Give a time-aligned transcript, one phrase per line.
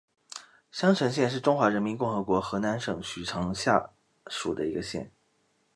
[0.71, 3.91] 襄城县是中华人民共和国河南省许昌市下
[4.25, 5.11] 属的一个县。